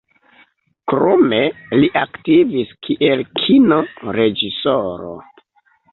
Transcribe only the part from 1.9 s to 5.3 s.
aktivis kiel Kino-reĝisoro.